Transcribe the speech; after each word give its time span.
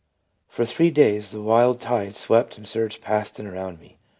For 0.55 0.65
three 0.65 0.89
days 0.89 1.29
the 1.29 1.43
wild 1.43 1.79
tide 1.79 2.15
swept 2.15 2.57
and 2.57 2.67
surged 2.67 3.03
past 3.03 3.37
and 3.37 3.47
around 3.47 3.79
me. 3.79 3.99